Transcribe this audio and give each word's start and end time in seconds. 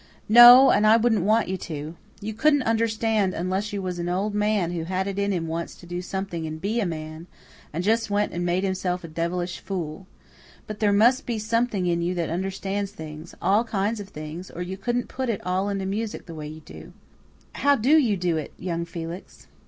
"No 0.27 0.71
and 0.71 0.87
I 0.87 0.97
wouldn't 0.97 1.25
want 1.25 1.47
you 1.47 1.57
to. 1.57 1.95
You 2.21 2.33
couldn't 2.33 2.63
understand 2.63 3.35
unless 3.35 3.71
you 3.71 3.83
was 3.83 3.99
an 3.99 4.09
old 4.09 4.33
man 4.33 4.71
who 4.71 4.85
had 4.85 5.05
it 5.05 5.19
in 5.19 5.31
him 5.31 5.45
once 5.45 5.75
to 5.75 5.85
do 5.85 6.01
something 6.01 6.47
and 6.47 6.59
be 6.59 6.79
a 6.79 6.87
MAN, 6.87 7.27
and 7.71 7.83
just 7.83 8.09
went 8.09 8.33
and 8.33 8.43
made 8.43 8.63
himself 8.63 9.03
a 9.03 9.07
devilish 9.07 9.59
fool. 9.59 10.07
But 10.65 10.79
there 10.79 10.91
must 10.91 11.27
be 11.27 11.37
something 11.37 11.85
in 11.85 12.01
you 12.01 12.15
that 12.15 12.31
understands 12.31 12.89
things 12.91 13.35
all 13.43 13.63
kinds 13.63 13.99
of 13.99 14.09
things 14.09 14.49
or 14.49 14.63
you 14.63 14.75
couldn't 14.75 15.07
put 15.07 15.29
it 15.29 15.45
all 15.45 15.69
into 15.69 15.85
music 15.85 16.25
the 16.25 16.33
way 16.33 16.47
you 16.47 16.61
do. 16.61 16.93
How 17.53 17.75
do 17.75 17.95
you 17.95 18.17
do 18.17 18.37
it? 18.37 18.37
How 18.37 18.37
in 18.37 18.37
how 18.37 18.37
DO 18.37 18.37
you 18.37 18.37
do 18.37 18.37
it, 18.37 18.53
young 18.71 18.85
Felix?" 18.85 19.47